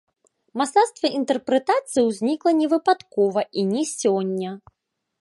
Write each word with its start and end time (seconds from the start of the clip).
Мастацтва 0.61 1.11
інтэрпрэтацыі 1.19 2.05
ўзнікла 2.09 2.51
не 2.65 2.73
выпадкова 2.75 3.41
і 3.59 3.71
не 3.75 3.89
сёння. 3.97 4.61